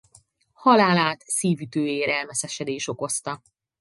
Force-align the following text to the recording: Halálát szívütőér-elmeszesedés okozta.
Halálát 0.53 1.21
szívütőér-elmeszesedés 1.21 2.87
okozta. 2.87 3.41